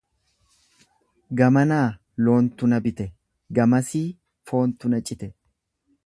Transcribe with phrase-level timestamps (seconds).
[1.41, 1.83] Gamanaa
[2.27, 3.07] loontu na bite
[3.59, 4.05] gamasii
[4.53, 5.29] foontu na cite.